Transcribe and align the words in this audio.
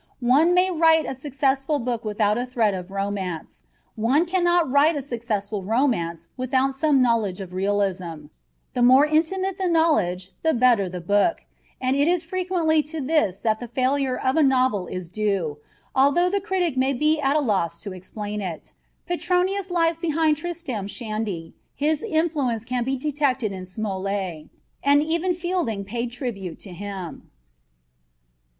One 0.25 0.55
may 0.55 0.71
write 0.71 1.05
a 1.07 1.13
successful 1.13 1.77
book 1.77 2.03
without 2.03 2.35
a 2.35 2.43
thread 2.47 2.73
of 2.73 2.89
romance; 2.89 3.61
one 3.95 4.25
cannot 4.25 4.67
write 4.67 4.95
a 4.95 5.01
successful 5.03 5.61
romance 5.61 6.27
without 6.35 6.73
some 6.73 7.03
knowledge 7.03 7.39
of 7.39 7.53
realism; 7.53 8.25
the 8.73 8.81
more 8.81 9.05
intimate 9.05 9.59
the 9.59 9.67
knowledge 9.67 10.31
the 10.41 10.55
better 10.55 10.89
the 10.89 11.01
book, 11.01 11.45
and 11.79 11.95
it 11.95 12.07
is 12.07 12.23
frequently 12.23 12.81
to 12.81 12.99
this 12.99 13.37
that 13.41 13.59
the 13.59 13.67
failure 13.67 14.17
of 14.17 14.37
a 14.37 14.41
novel 14.41 14.87
is 14.87 15.07
due, 15.07 15.59
although 15.93 16.31
the 16.31 16.41
critic 16.41 16.75
might 16.75 16.97
be 16.99 17.19
at 17.19 17.35
a 17.35 17.39
loss 17.39 17.79
to 17.81 17.93
explain 17.93 18.41
it. 18.41 18.73
Petronius 19.05 19.69
lies 19.69 19.97
behind 19.97 20.35
Tristram 20.35 20.87
Shandy, 20.87 21.53
his 21.75 22.01
influence 22.01 22.65
can 22.65 22.83
be 22.83 22.95
detected 22.95 23.51
in 23.51 23.67
Smollett, 23.67 24.45
and 24.83 25.03
even 25.03 25.35
Fielding 25.35 25.85
paid 25.85 26.11
tribute 26.11 26.57
to 26.61 26.71
him. 26.71 27.29